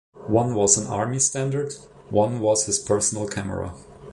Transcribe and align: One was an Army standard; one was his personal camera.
One 0.29 0.55
was 0.55 0.79
an 0.79 0.87
Army 0.87 1.19
standard; 1.19 1.73
one 2.09 2.39
was 2.39 2.65
his 2.65 2.79
personal 2.79 3.27
camera. 3.27 3.75